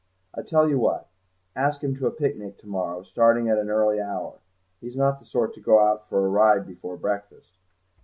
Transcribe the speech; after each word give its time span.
I 0.33 0.41
tell 0.41 0.67
you 0.67 0.79
what: 0.79 1.07
ask 1.55 1.83
him 1.83 1.95
to 1.97 2.07
a 2.07 2.11
picnic 2.11 2.57
to 2.61 2.67
morrow, 2.67 3.03
starting 3.03 3.49
at 3.49 3.59
an 3.59 3.69
early 3.69 4.01
hour; 4.01 4.39
he's 4.79 4.95
not 4.97 5.19
the 5.19 5.27
sort 5.27 5.53
to 5.53 5.59
go 5.61 5.77
out 5.79 6.09
for 6.09 6.25
a 6.25 6.27
ride 6.27 6.65
before 6.65 6.97
breakfast. 6.97 7.51